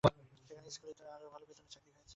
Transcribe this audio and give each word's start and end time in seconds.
সেখানকার 0.03 0.71
স্কুলেই 0.71 0.95
তার 0.99 1.07
আরও 1.15 1.27
ভালো 1.33 1.45
বেতনে 1.49 1.69
চাকরি 1.73 1.91
হয়েছে। 1.91 2.09